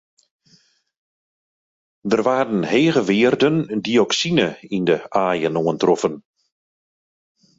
[2.09, 3.57] Der waarden hege wearden
[3.87, 6.13] dioksine yn de aaien oantroffen.